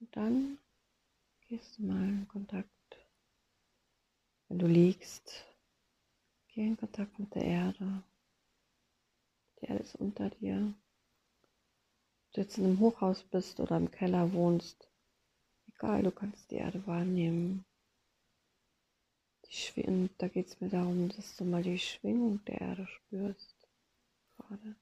Und 0.04 0.16
dann 0.16 0.58
gehst 1.48 1.78
du 1.78 1.84
mal 1.84 2.06
in 2.06 2.28
Kontakt. 2.28 2.68
Wenn 4.48 4.58
du 4.58 4.66
liegst, 4.66 5.46
geh 6.48 6.66
in 6.66 6.76
Kontakt 6.76 7.18
mit 7.18 7.34
der 7.34 7.44
Erde. 7.44 8.02
Die 9.58 9.64
Erde 9.64 9.82
ist 9.82 9.96
unter 9.96 10.28
dir. 10.28 10.74
Ob 12.26 12.32
du 12.34 12.40
jetzt 12.42 12.58
in 12.58 12.64
einem 12.66 12.80
Hochhaus 12.80 13.22
bist 13.22 13.60
oder 13.60 13.78
im 13.78 13.90
Keller 13.90 14.30
wohnst, 14.34 14.90
egal, 15.68 16.02
du 16.02 16.10
kannst 16.10 16.50
die 16.50 16.56
Erde 16.56 16.86
wahrnehmen. 16.86 17.64
Und 19.76 20.10
da 20.18 20.28
geht 20.28 20.48
es 20.48 20.60
mir 20.60 20.68
darum, 20.68 21.08
dass 21.08 21.34
du 21.36 21.46
mal 21.46 21.62
die 21.62 21.78
Schwingung 21.78 22.44
der 22.44 22.60
Erde 22.60 22.86
spürst. 22.88 23.56
Gerade. 24.36 24.76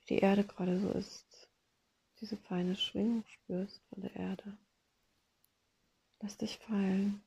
Wie 0.00 0.14
die 0.14 0.20
Erde 0.20 0.44
gerade 0.44 0.80
so 0.80 0.90
ist 0.92 1.45
diese 2.26 2.38
feine 2.38 2.74
Schwingung 2.74 3.24
spürst 3.28 3.80
von 3.88 4.02
der 4.02 4.16
Erde. 4.16 4.58
Lass 6.20 6.36
dich 6.36 6.58
fallen. 6.58 7.22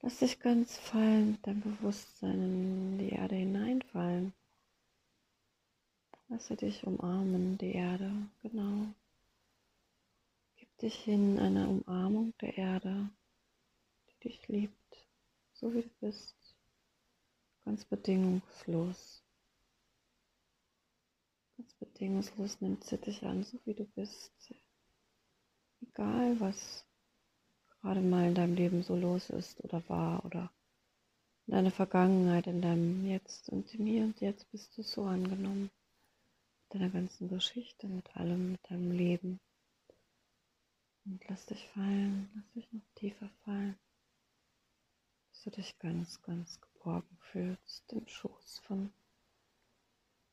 Lass 0.00 0.20
dich 0.20 0.38
ganz 0.38 0.78
fallen 0.78 1.42
deinem 1.42 1.60
Bewusstsein 1.62 2.40
in 2.40 2.98
die 2.98 3.08
Erde 3.08 3.34
hineinfallen. 3.34 4.32
Lasse 6.28 6.54
dich 6.54 6.86
umarmen, 6.86 7.58
die 7.58 7.72
Erde, 7.72 8.12
genau. 8.42 8.86
Gib 10.54 10.78
dich 10.78 11.08
in 11.08 11.40
eine 11.40 11.68
Umarmung 11.68 12.32
der 12.40 12.56
Erde, 12.56 13.10
die 14.08 14.28
dich 14.28 14.46
liebt, 14.46 15.08
so 15.52 15.74
wie 15.74 15.82
du 15.82 15.90
bist, 16.00 16.36
ganz 17.64 17.84
bedingungslos. 17.84 19.24
Bedingungslos 22.00 22.62
nimmt 22.62 22.82
sie 22.84 22.96
dich 22.96 23.22
an, 23.26 23.44
so 23.44 23.60
wie 23.66 23.74
du 23.74 23.84
bist. 23.84 24.32
Egal, 25.82 26.40
was 26.40 26.86
gerade 27.82 28.00
mal 28.00 28.28
in 28.28 28.34
deinem 28.34 28.54
Leben 28.54 28.82
so 28.82 28.96
los 28.96 29.28
ist 29.28 29.62
oder 29.62 29.86
war 29.86 30.24
oder 30.24 30.50
in 31.46 31.52
deiner 31.52 31.70
Vergangenheit, 31.70 32.46
in 32.46 32.62
deinem 32.62 33.04
Jetzt 33.04 33.50
und 33.50 33.74
im 33.74 33.84
Hier 33.84 34.04
und 34.04 34.18
Jetzt 34.18 34.50
bist 34.50 34.78
du 34.78 34.82
so 34.82 35.04
angenommen. 35.04 35.70
Mit 36.62 36.80
deiner 36.80 36.88
ganzen 36.88 37.28
Geschichte, 37.28 37.86
mit 37.86 38.16
allem, 38.16 38.52
mit 38.52 38.70
deinem 38.70 38.92
Leben. 38.92 39.38
Und 41.04 41.22
lass 41.28 41.44
dich 41.44 41.68
fallen, 41.74 42.30
lass 42.34 42.50
dich 42.52 42.72
noch 42.72 42.94
tiefer 42.94 43.28
fallen, 43.44 43.78
bis 45.28 45.42
du 45.42 45.50
dich 45.50 45.78
ganz, 45.78 46.22
ganz 46.22 46.58
geborgen 46.62 47.18
fühlst 47.30 47.92
im 47.92 48.08
Schoß 48.08 48.60
von, 48.60 48.90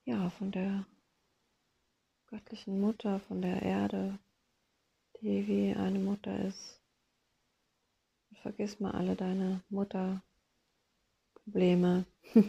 ja, 0.06 0.30
von 0.30 0.54
der 0.54 0.86
göttlichen 2.28 2.80
Mutter, 2.80 3.20
von 3.22 3.42
der 3.42 3.62
Erde, 3.62 4.20
die 5.22 5.48
wie 5.48 5.74
eine 5.74 6.00
Mutter 6.00 6.46
ist. 6.46 6.82
Und 8.30 8.40
vergiss 8.40 8.80
mal 8.80 8.92
alle 8.92 9.16
deine 9.16 9.64
Mutterprobleme. 9.70 12.06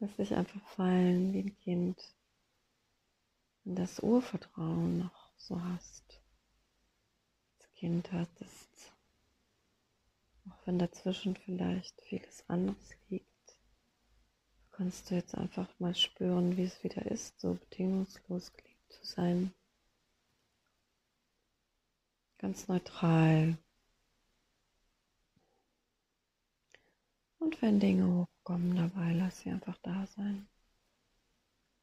Lass 0.00 0.16
dich 0.16 0.34
einfach 0.34 0.60
fallen 0.68 1.32
wie 1.32 1.40
ein 1.40 1.58
Kind. 1.60 1.98
Und 3.64 3.76
das 3.76 4.00
Urvertrauen 4.00 4.98
noch 4.98 5.30
so 5.36 5.62
hast. 5.62 6.20
Als 7.58 7.72
Kind 7.74 8.12
hattest. 8.12 8.92
Auch 10.50 10.66
wenn 10.66 10.78
dazwischen 10.78 11.36
vielleicht 11.36 11.98
vieles 12.02 12.44
anderes 12.48 12.90
liegt 13.08 13.33
kannst 14.76 15.10
du 15.10 15.14
jetzt 15.14 15.36
einfach 15.36 15.68
mal 15.78 15.94
spüren, 15.94 16.56
wie 16.56 16.64
es 16.64 16.82
wieder 16.82 17.06
ist, 17.06 17.38
so 17.38 17.54
bedingungslos 17.54 18.52
geliebt 18.52 18.92
zu 18.92 19.04
sein. 19.06 19.54
Ganz 22.38 22.66
neutral. 22.66 23.56
Und 27.38 27.62
wenn 27.62 27.78
Dinge 27.78 28.06
hochkommen 28.06 28.74
dabei, 28.76 29.12
lass 29.12 29.40
sie 29.40 29.50
einfach 29.50 29.78
da 29.82 30.06
sein. 30.06 30.46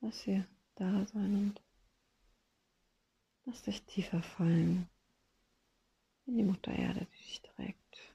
Lass 0.01 0.21
sie 0.21 0.43
da 0.75 1.05
sein 1.05 1.35
und 1.35 1.61
lass 3.45 3.61
dich 3.63 3.83
tiefer 3.83 4.21
fallen 4.21 4.89
in 6.25 6.37
die 6.37 6.43
Mutter 6.43 6.73
Erde, 6.73 7.05
die 7.05 7.23
dich 7.23 7.41
trägt. 7.41 8.10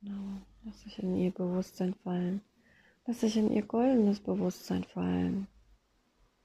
Genau. 0.00 0.40
Lass 0.64 0.82
dich 0.82 0.98
in 0.98 1.16
ihr 1.16 1.30
Bewusstsein 1.30 1.94
fallen. 1.94 2.42
Lass 3.06 3.20
dich 3.20 3.36
in 3.36 3.50
ihr 3.50 3.62
goldenes 3.62 4.20
Bewusstsein 4.20 4.84
fallen, 4.84 5.46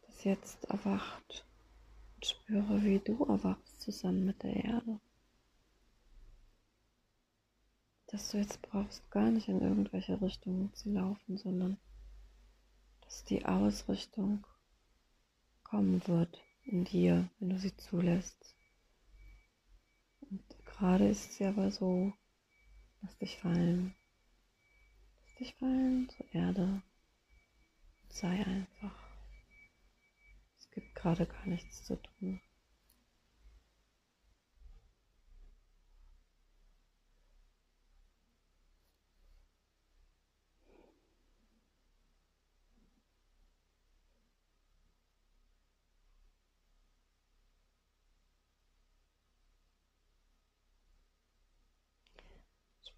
das 0.08 0.24
jetzt 0.24 0.64
erwacht. 0.66 1.46
Und 2.16 2.26
spüre, 2.26 2.84
wie 2.84 3.00
du 3.00 3.24
erwachst 3.26 3.82
zusammen 3.82 4.26
mit 4.26 4.42
der 4.44 4.56
Erde. 4.56 5.00
Dass 8.08 8.32
du 8.32 8.38
jetzt 8.38 8.62
brauchst, 8.62 9.10
gar 9.12 9.30
nicht 9.32 9.50
in 9.50 9.62
irgendwelche 9.62 10.22
Richtungen 10.22 10.74
zu 10.74 10.90
laufen, 10.90 11.38
sondern 11.38 11.78
dass 13.02 13.26
die 13.26 13.46
Ausrichtung 13.46 14.46
kommen 15.64 16.06
wird 16.08 16.42
in 16.64 16.86
dir, 16.86 17.30
wenn 17.40 17.50
du 17.50 17.60
sie 17.60 17.76
zulässt. 17.76 18.56
Und 20.22 20.42
gerade 20.66 21.10
ist 21.10 21.34
sie 21.34 21.46
aber 21.46 21.70
so, 21.72 22.14
lass 23.02 23.18
dich 23.18 23.38
fallen 23.38 23.96
dich 25.40 25.54
fallen 25.56 26.10
zur 26.10 26.34
Erde. 26.34 26.82
Sei 28.10 28.46
einfach. 28.46 28.96
Es 30.58 30.70
gibt 30.72 30.96
gerade 30.96 31.26
gar 31.26 31.46
nichts 31.46 31.84
zu 31.84 32.02
tun. 32.02 32.42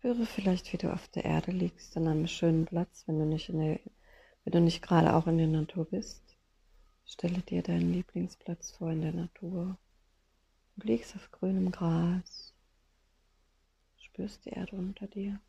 Spüre 0.08 0.26
vielleicht, 0.26 0.72
wie 0.72 0.78
du 0.78 0.94
auf 0.94 1.10
der 1.10 1.26
Erde 1.26 1.52
liegst, 1.52 1.98
an 1.98 2.08
einem 2.08 2.28
schönen 2.28 2.64
Platz, 2.64 3.04
wenn 3.08 3.20
du 3.20 3.26
nicht, 3.26 3.50
in 3.50 3.60
der, 3.60 3.78
wenn 4.46 4.54
du 4.54 4.62
nicht 4.62 4.82
gerade 4.82 5.14
auch 5.14 5.28
in 5.28 5.38
der 5.38 5.48
Natur 5.48 5.84
bist. 5.84 6.24
Stelle 7.06 7.40
dir 7.40 7.62
deinen 7.62 7.92
Lieblingsplatz 7.92 8.72
vor 8.72 8.90
in 8.90 9.02
der 9.02 9.12
Natur. 9.12 9.78
Du 10.78 10.88
liegst 10.88 11.14
auf 11.18 11.30
grünem 11.32 11.74
Gras, 11.74 12.54
spürst 13.98 14.46
die 14.46 14.52
Erde 14.52 14.78
unter 14.78 15.08
dir. 15.08 15.42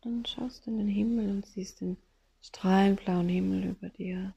Dann 0.00 0.24
schaust 0.24 0.64
du 0.64 0.70
in 0.70 0.78
den 0.78 0.88
Himmel 0.88 1.28
und 1.28 1.44
siehst 1.44 1.82
den 1.82 1.98
strahlend 2.40 3.04
blauen 3.04 3.28
Himmel 3.28 3.64
über 3.64 3.90
dir, 3.90 4.32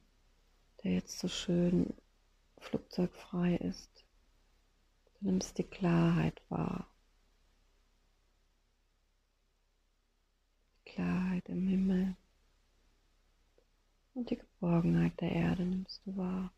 der 0.83 0.91
jetzt 0.91 1.19
so 1.19 1.29
schön 1.29 1.93
flugzeugfrei 2.57 3.55
ist. 3.55 4.03
Du 5.05 5.27
nimmst 5.27 5.57
die 5.57 5.63
Klarheit 5.63 6.41
wahr. 6.49 6.85
Klarheit 10.97 11.47
im 11.49 11.67
Himmel 11.67 12.15
und 14.15 14.31
die 14.31 14.37
Geborgenheit 14.37 15.21
der 15.21 15.31
Erde 15.31 15.63
nimmst 15.63 16.01
du 16.07 16.17
wahr. 16.17 16.51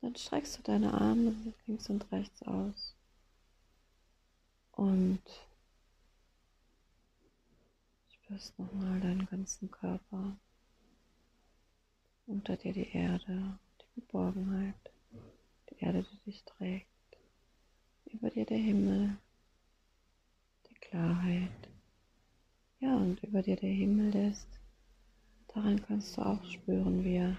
Dann 0.00 0.14
streckst 0.14 0.56
du 0.56 0.62
deine 0.62 0.94
Arme 0.94 1.34
links 1.66 1.90
und 1.90 2.12
rechts 2.12 2.40
aus 2.44 2.94
und 4.70 5.20
spürst 8.08 8.56
nochmal 8.60 9.00
deinen 9.00 9.26
ganzen 9.26 9.68
Körper. 9.68 10.36
Unter 12.26 12.56
dir 12.56 12.72
die 12.72 12.92
Erde, 12.92 13.58
die 13.80 14.00
Geborgenheit, 14.02 14.92
die 15.68 15.84
Erde, 15.84 16.04
die 16.04 16.30
dich 16.30 16.44
trägt. 16.44 16.86
Über 18.04 18.30
dir 18.30 18.46
der 18.46 18.58
Himmel, 18.58 19.16
die 20.68 20.74
Klarheit. 20.74 21.69
Ja, 22.80 22.96
und 22.96 23.22
über 23.22 23.42
dir 23.42 23.56
der 23.56 23.70
Himmel 23.70 24.14
ist. 24.30 24.48
Daran 25.48 25.82
kannst 25.82 26.16
du 26.16 26.22
auch 26.22 26.42
spüren, 26.44 27.04
wie 27.04 27.16
er 27.16 27.36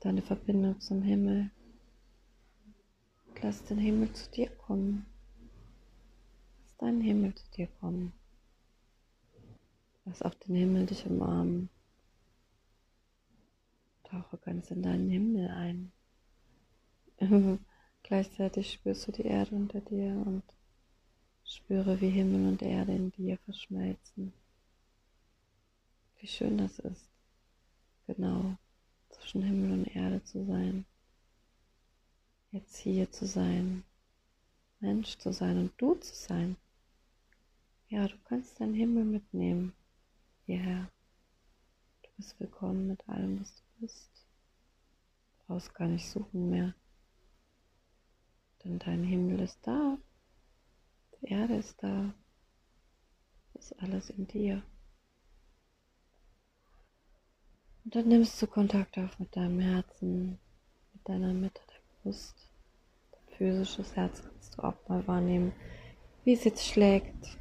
deine 0.00 0.22
Verbindung 0.22 0.80
zum 0.80 1.02
Himmel. 1.02 1.50
Lass 3.42 3.64
den 3.66 3.78
Himmel 3.78 4.10
zu 4.14 4.30
dir 4.30 4.48
kommen. 4.48 5.04
Lass 6.62 6.76
deinen 6.78 7.02
Himmel 7.02 7.34
zu 7.34 7.50
dir 7.50 7.66
kommen. 7.80 8.14
Lass 10.06 10.22
auch 10.22 10.34
den 10.34 10.54
Himmel 10.54 10.86
dich 10.86 11.04
umarmen. 11.04 11.68
Tauche 14.04 14.38
ganz 14.38 14.70
in 14.70 14.82
deinen 14.82 15.10
Himmel 15.10 15.48
ein. 15.48 15.92
Gleichzeitig 18.02 18.72
spürst 18.72 19.06
du 19.06 19.12
die 19.12 19.26
Erde 19.26 19.54
unter 19.54 19.82
dir 19.82 20.14
und 20.24 20.42
Spüre, 21.50 21.98
wie 22.02 22.10
Himmel 22.10 22.46
und 22.46 22.60
Erde 22.60 22.94
in 22.94 23.10
dir 23.12 23.38
verschmelzen. 23.38 24.34
Wie 26.20 26.26
schön 26.26 26.58
das 26.58 26.78
ist, 26.80 27.08
genau 28.06 28.58
zwischen 29.08 29.42
Himmel 29.42 29.72
und 29.72 29.96
Erde 29.96 30.22
zu 30.24 30.44
sein. 30.44 30.84
Jetzt 32.52 32.76
hier 32.76 33.10
zu 33.10 33.26
sein, 33.26 33.82
Mensch 34.80 35.16
zu 35.16 35.32
sein 35.32 35.58
und 35.58 35.72
du 35.78 35.94
zu 35.94 36.14
sein. 36.14 36.56
Ja, 37.88 38.06
du 38.06 38.18
kannst 38.24 38.60
deinen 38.60 38.74
Himmel 38.74 39.06
mitnehmen 39.06 39.72
hierher. 40.44 40.90
Du 42.02 42.10
bist 42.18 42.38
willkommen 42.38 42.88
mit 42.88 43.08
allem, 43.08 43.40
was 43.40 43.56
du 43.56 43.62
bist. 43.80 44.10
Du 45.38 45.46
brauchst 45.46 45.74
gar 45.74 45.88
nicht 45.88 46.10
suchen 46.10 46.50
mehr. 46.50 46.74
Denn 48.62 48.78
dein 48.78 49.02
Himmel 49.02 49.40
ist 49.40 49.58
da. 49.62 49.96
Die 51.20 51.32
Erde 51.32 51.56
ist 51.56 51.82
da. 51.82 52.14
Ist 53.54 53.72
alles 53.80 54.10
in 54.10 54.26
dir. 54.26 54.62
Und 57.84 57.94
dann 57.94 58.08
nimmst 58.08 58.40
du 58.40 58.46
Kontakt 58.46 58.98
auf 58.98 59.18
mit 59.18 59.34
deinem 59.34 59.60
Herzen, 59.60 60.38
mit 60.92 61.08
deiner 61.08 61.32
Mitte 61.32 61.60
der 61.68 62.02
Brust. 62.02 62.50
Dein 63.10 63.36
physisches 63.36 63.96
Herz 63.96 64.22
kannst 64.22 64.56
du 64.56 64.62
auch 64.62 64.88
mal 64.88 65.06
wahrnehmen, 65.08 65.52
wie 66.24 66.34
es 66.34 66.44
jetzt 66.44 66.66
schlägt. 66.66 67.38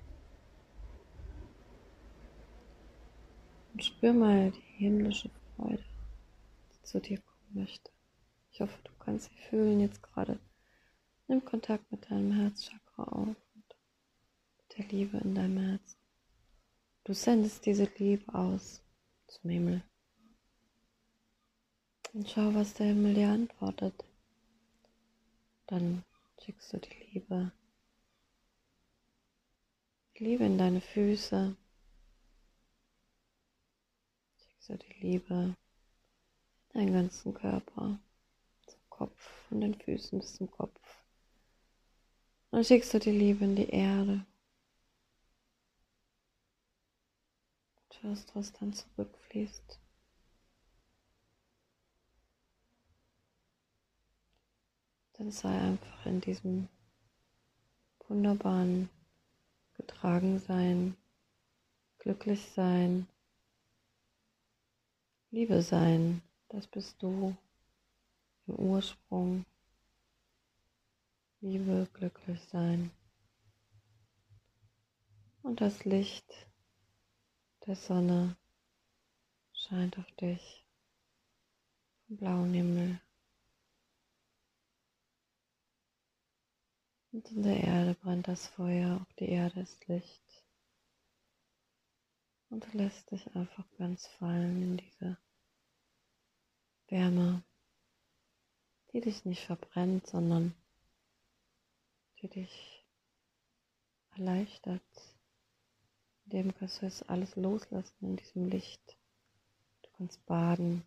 Und 3.73 3.83
spür 3.83 4.13
mal 4.13 4.51
die 4.51 4.61
himmlische 4.77 5.29
Freude, 5.55 5.83
die 6.71 6.81
zu 6.83 6.99
dir 6.99 7.19
kommen 7.19 7.61
möchte. 7.61 7.91
Ich 8.51 8.61
hoffe, 8.61 8.79
du 8.85 8.91
kannst 8.99 9.29
sie 9.29 9.37
fühlen 9.49 9.81
jetzt 9.81 10.01
gerade. 10.01 10.39
Nimm 11.27 11.43
Kontakt 11.45 11.91
mit 11.91 12.09
deinem 12.09 12.31
Herzchakra 12.31 13.03
auf 13.03 13.35
der 14.77 14.85
Liebe 14.87 15.17
in 15.17 15.35
deinem 15.35 15.57
Herzen. 15.57 15.97
Du 17.03 17.13
sendest 17.13 17.65
diese 17.65 17.89
Liebe 17.97 18.33
aus 18.33 18.81
zum 19.27 19.49
Himmel. 19.49 19.81
Und 22.13 22.29
schau, 22.29 22.53
was 22.53 22.73
der 22.73 22.87
Himmel 22.87 23.13
dir 23.13 23.29
antwortet. 23.29 24.03
Dann 25.67 26.03
schickst 26.41 26.73
du 26.73 26.77
die 26.77 27.09
Liebe. 27.11 27.51
Die 30.17 30.23
Liebe 30.23 30.45
in 30.45 30.57
deine 30.57 30.81
Füße. 30.81 31.55
Schickst 34.37 34.69
du 34.69 34.77
die 34.77 34.99
Liebe 34.99 35.55
in 36.73 36.79
deinen 36.79 36.93
ganzen 36.93 37.33
Körper. 37.33 37.99
Zum 38.65 38.79
Kopf, 38.89 39.19
von 39.47 39.61
den 39.61 39.75
Füßen 39.75 40.19
bis 40.19 40.35
zum 40.35 40.49
Kopf. 40.51 40.79
Dann 42.51 42.63
schickst 42.63 42.93
du 42.93 42.99
die 42.99 43.11
Liebe 43.11 43.45
in 43.45 43.55
die 43.55 43.69
Erde. 43.69 44.25
Schaust, 48.01 48.35
was 48.35 48.53
dann 48.53 48.73
zurückfließt. 48.73 49.79
Dann 55.13 55.31
sei 55.31 55.49
einfach 55.49 56.05
in 56.05 56.21
diesem 56.21 56.69
wunderbaren 58.07 58.89
getragen 59.75 60.39
sein, 60.39 60.95
glücklich 61.99 62.41
sein, 62.53 63.07
Liebe 65.29 65.61
sein, 65.61 66.21
das 66.47 66.67
bist 66.67 67.03
du 67.03 67.35
im 68.47 68.55
Ursprung. 68.55 69.45
Liebe, 71.41 71.87
glücklich 71.93 72.41
sein. 72.49 72.91
Und 75.43 75.59
das 75.59 75.83
Licht 75.83 76.46
der 77.67 77.75
Sonne 77.75 78.37
scheint 79.51 79.97
auf 79.97 80.09
dich 80.13 80.65
vom 82.05 82.15
blauen 82.15 82.53
Himmel. 82.53 83.01
Und 87.11 87.29
in 87.31 87.43
der 87.43 87.61
Erde 87.61 87.93
brennt 87.95 88.29
das 88.29 88.47
Feuer, 88.47 89.01
auf 89.01 89.13
die 89.15 89.27
Erde 89.27 89.59
ist 89.59 89.85
Licht. 89.89 90.45
Und 92.49 92.63
du 92.63 92.77
lässt 92.77 93.11
dich 93.11 93.35
einfach 93.35 93.65
ganz 93.77 94.07
fallen 94.07 94.61
in 94.63 94.77
diese 94.77 95.17
Wärme, 96.87 97.43
die 98.93 99.01
dich 99.01 99.25
nicht 99.25 99.45
verbrennt, 99.45 100.07
sondern 100.07 100.55
die 102.21 102.29
dich 102.29 102.85
erleichtert. 104.15 104.81
In 106.29 106.43
dem 106.43 106.55
kannst 106.55 106.81
du 106.81 106.85
jetzt 106.85 107.09
alles 107.09 107.37
loslassen 107.37 107.95
in 108.01 108.17
diesem 108.17 108.49
Licht. 108.49 108.97
Du 109.81 109.89
kannst 109.95 110.25
baden 110.25 110.83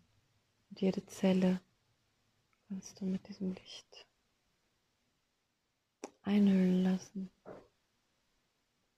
und 0.69 0.81
jede 0.81 1.03
Zelle 1.07 1.59
kannst 2.67 3.01
du 3.01 3.05
mit 3.05 3.27
diesem 3.27 3.53
Licht 3.53 4.05
einhüllen 6.21 6.83
lassen. 6.83 7.31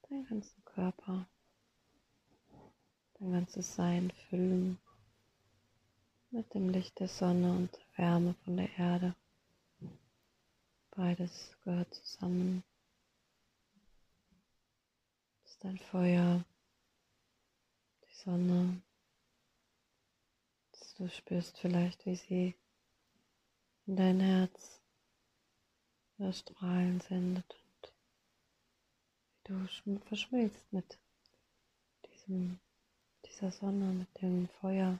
Deinen 0.02 0.26
ganzen 0.26 0.64
Körper, 0.66 1.26
dein 3.18 3.32
ganzes 3.32 3.74
Sein 3.74 4.12
füllen 4.28 4.78
mit 6.30 6.52
dem 6.52 6.68
Licht 6.68 7.00
der 7.00 7.08
Sonne 7.08 7.52
und 7.52 7.72
der 7.72 8.04
Wärme 8.04 8.34
von 8.44 8.58
der 8.58 8.68
Erde. 8.76 9.14
Beides 10.90 11.56
gehört 11.64 11.94
zusammen. 11.94 12.62
Ist 15.54 15.64
ein 15.66 15.78
Feuer, 15.78 16.44
die 18.02 18.14
Sonne. 18.24 18.82
Du 20.98 21.08
spürst 21.08 21.58
vielleicht, 21.58 22.04
wie 22.06 22.16
sie 22.16 22.56
in 23.86 23.94
dein 23.94 24.18
Herz 24.18 24.80
das 26.18 26.40
Strahlen 26.40 27.00
sendet 27.02 27.44
und 27.54 27.92
wie 29.84 29.94
du 29.94 30.00
verschmilzt 30.06 30.72
mit 30.72 30.98
diesem, 32.10 32.58
dieser 33.24 33.52
Sonne, 33.52 33.92
mit 33.92 34.22
dem 34.22 34.48
Feuer. 34.60 34.98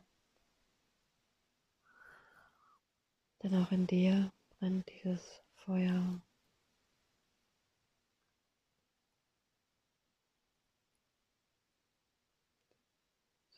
Denn 3.42 3.56
auch 3.56 3.72
in 3.72 3.88
dir 3.88 4.32
brennt 4.60 4.88
dieses 4.88 5.42
Feuer. 5.56 6.20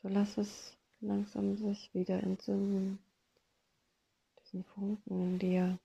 So 0.01 0.09
lass 0.09 0.37
es 0.37 0.77
langsam 0.99 1.57
sich 1.57 1.93
wieder 1.93 2.21
entzünden, 2.21 2.99
diesen 4.39 4.63
Funken 4.63 5.21
in 5.21 5.39
dir. 5.39 5.79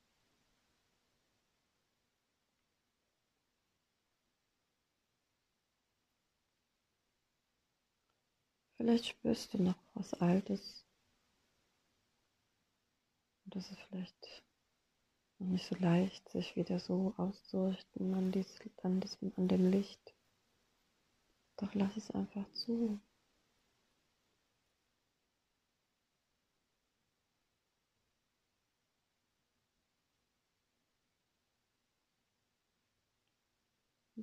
Vielleicht 8.77 9.07
spürst 9.07 9.55
du 9.55 9.63
noch 9.63 9.79
was 9.95 10.13
Altes. 10.15 10.85
Und 13.45 13.57
das 13.57 13.71
ist 13.71 13.81
vielleicht 13.81 14.43
noch 15.39 15.47
nicht 15.49 15.67
so 15.67 15.77
leicht, 15.77 16.29
sich 16.29 16.55
wieder 16.57 16.79
so 16.81 17.15
auszurichten 17.17 18.13
an, 18.15 18.31
dies, 18.31 18.59
an, 18.83 19.01
diesem, 19.01 19.33
an 19.37 19.49
dem 19.49 19.71
Licht. 19.71 20.15
Doch 21.57 21.73
lass 21.75 21.97
es 21.97 22.11
einfach 22.11 22.51
zu. 22.53 23.01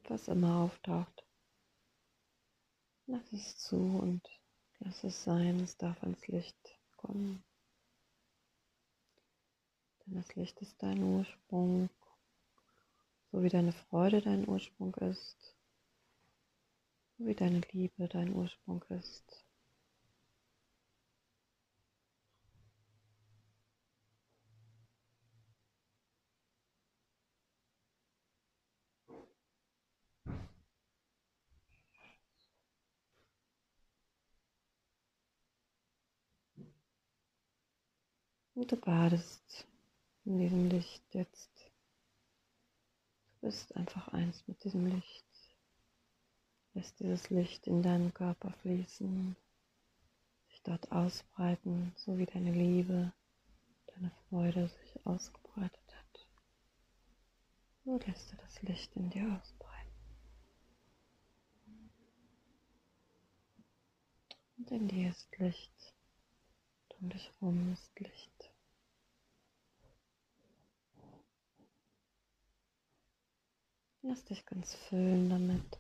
Was 0.07 0.27
immer 0.27 0.61
auftaucht, 0.61 1.23
lass 3.05 3.31
es 3.31 3.57
zu 3.57 3.75
und 3.75 4.27
Lass 4.81 5.03
es 5.03 5.23
sein, 5.23 5.59
es 5.59 5.75
darf 5.77 6.01
ans 6.03 6.25
Licht 6.27 6.79
kommen. 6.95 7.43
Denn 10.05 10.15
das 10.15 10.35
Licht 10.35 10.59
ist 10.61 10.81
dein 10.81 11.03
Ursprung, 11.03 11.89
so 13.31 13.43
wie 13.43 13.49
deine 13.49 13.73
Freude 13.73 14.21
dein 14.21 14.47
Ursprung 14.47 14.95
ist, 14.95 15.57
so 17.17 17.25
wie 17.25 17.35
deine 17.35 17.61
Liebe 17.71 18.07
dein 18.07 18.33
Ursprung 18.33 18.83
ist. 18.89 19.45
Und 38.59 38.73
du 38.73 38.75
badest 38.75 39.65
in 40.25 40.37
diesem 40.37 40.69
Licht 40.69 41.01
jetzt. 41.13 41.49
Du 43.31 43.47
bist 43.47 43.73
einfach 43.77 44.09
eins 44.09 44.43
mit 44.47 44.61
diesem 44.65 44.85
Licht. 44.85 45.25
Lässt 46.73 46.99
dieses 46.99 47.29
Licht 47.29 47.67
in 47.67 47.81
deinen 47.81 48.13
Körper 48.13 48.51
fließen, 48.61 49.37
sich 50.49 50.61
dort 50.63 50.91
ausbreiten, 50.91 51.93
so 51.95 52.17
wie 52.17 52.25
deine 52.25 52.51
Liebe, 52.51 53.13
deine 53.95 54.11
Freude 54.27 54.67
sich 54.67 55.05
ausgebreitet 55.05 55.95
hat. 55.95 56.27
So 57.85 57.97
lässt 58.05 58.29
du 58.29 58.35
das 58.35 58.61
Licht 58.63 58.93
in 58.97 59.09
dir 59.09 59.39
ausbreiten. 59.41 59.93
Und 64.57 64.69
in 64.69 64.89
dir 64.89 65.11
ist 65.11 65.29
Licht. 65.37 65.93
Um 67.01 67.09
dich 67.09 67.31
herum 67.39 67.71
ist 67.71 67.97
Licht. 67.97 68.48
Lass 74.09 74.25
dich 74.25 74.43
ganz 74.47 74.73
füllen 74.73 75.29
damit. 75.29 75.79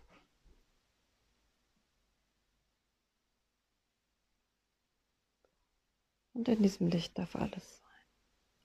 Und 6.33 6.47
in 6.47 6.61
diesem 6.61 6.89
Licht 6.89 7.17
darf 7.17 7.35
alles 7.35 7.79
sein. 7.79 8.05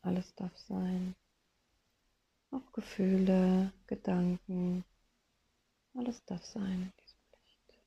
Alles 0.02 0.34
darf 0.34 0.54
sein. 0.58 1.16
Auch 2.50 2.72
Gefühle, 2.74 3.72
Gedanken. 3.86 4.84
Alles 5.94 6.22
darf 6.26 6.44
sein 6.44 6.82
in 6.82 6.92
diesem 7.02 7.20
Licht. 7.32 7.80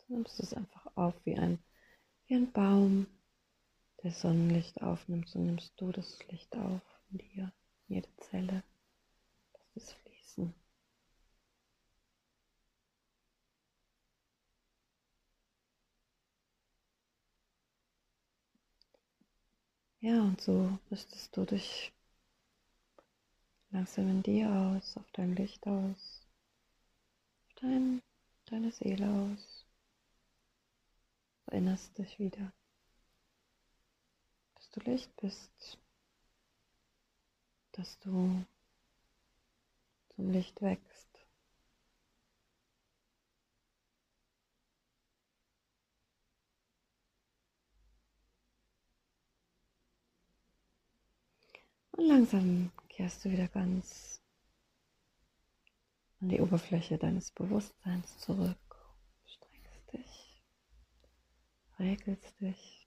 Du 0.00 0.12
nimmst 0.12 0.38
es 0.40 0.52
einfach 0.52 0.94
auf 0.94 1.14
wie 1.24 1.38
ein 1.38 1.58
wie 2.26 2.34
ein 2.34 2.52
Baum, 2.52 3.06
der 4.04 4.12
Sonnenlicht 4.12 4.82
aufnimmt, 4.82 5.30
so 5.30 5.38
nimmst 5.38 5.72
du 5.80 5.90
das 5.90 6.18
Licht 6.28 6.54
auf 6.56 6.82
in 7.10 7.18
dir, 7.18 7.52
jede 7.88 8.08
Zelle. 8.18 8.62
Lass 9.54 9.76
es 9.76 9.92
fließen. 9.94 10.54
Ja, 20.00 20.20
und 20.20 20.38
so 20.38 20.78
richtest 20.90 21.34
du 21.34 21.46
dich 21.46 21.90
langsam 23.70 24.08
in 24.10 24.22
dir 24.22 24.50
aus, 24.50 24.98
auf 24.98 25.10
dein 25.12 25.34
Licht 25.34 25.66
aus, 25.66 26.26
auf 27.46 27.54
dein, 27.62 28.02
deine 28.44 28.70
Seele 28.70 29.08
aus. 29.08 29.64
Erinnerst 31.46 31.96
dich 31.96 32.18
wieder 32.18 32.52
du 34.74 34.80
Licht 34.90 35.14
bist, 35.16 35.78
dass 37.72 37.98
du 38.00 38.44
zum 40.14 40.30
Licht 40.30 40.60
wächst. 40.60 41.08
Und 51.92 52.08
langsam 52.08 52.72
kehrst 52.88 53.24
du 53.24 53.30
wieder 53.30 53.46
ganz 53.46 54.20
an 56.20 56.28
die 56.28 56.40
Oberfläche 56.40 56.98
deines 56.98 57.30
Bewusstseins 57.30 58.18
zurück. 58.18 58.58
Streckst 59.24 59.92
dich, 59.92 60.42
regelst 61.78 62.40
dich 62.40 62.83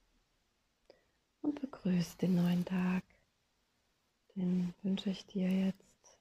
und 1.48 1.62
begrüßt 1.62 2.22
den 2.22 2.36
neuen 2.36 2.66
Tag. 2.66 3.04
Den 4.36 4.74
wünsche 4.84 5.10
ich 5.10 5.26
dir 5.26 5.50
jetzt, 5.50 6.20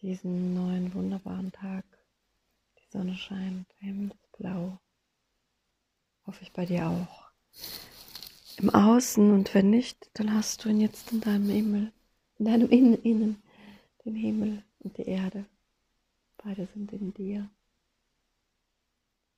diesen 0.00 0.54
neuen 0.54 0.92
wunderbaren 0.94 1.52
Tag. 1.52 1.84
Die 2.78 2.90
Sonne 2.90 3.14
scheint, 3.14 3.66
der 3.80 3.88
Himmel 3.88 4.10
ist 4.10 4.32
blau. 4.32 4.78
Hoffe 6.26 6.42
ich 6.42 6.52
bei 6.52 6.66
dir 6.66 6.88
auch. 6.88 7.30
Im 8.56 8.70
Außen 8.70 9.30
und 9.30 9.54
wenn 9.54 9.70
nicht, 9.70 10.10
dann 10.14 10.34
hast 10.34 10.64
du 10.64 10.70
ihn 10.70 10.80
jetzt 10.80 11.12
in 11.12 11.20
deinem 11.20 11.48
Himmel 11.48 11.92
in 12.38 12.44
deinem 12.44 12.70
Innen, 12.70 13.02
Innen 13.02 13.42
den 14.04 14.14
Himmel 14.14 14.62
und 14.80 14.96
die 14.96 15.06
Erde. 15.08 15.44
Beide 16.38 16.68
sind 16.72 16.92
in 16.92 17.12
dir. 17.12 17.50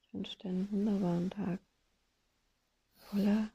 Ich 0.02 0.12
wünsche 0.12 0.36
dir 0.38 0.50
einen 0.50 0.70
wunderbaren 0.70 1.30
Tag 1.30 1.58
voller 2.96 3.50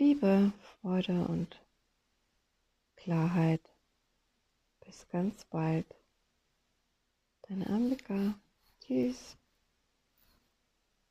Liebe, 0.00 0.50
Freude 0.80 1.26
und 1.26 1.60
Klarheit. 2.96 3.60
Bis 4.82 5.06
ganz 5.10 5.44
bald. 5.44 5.84
Deine 7.42 7.66
Anbika. 7.66 8.34
Tschüss. 8.80 9.36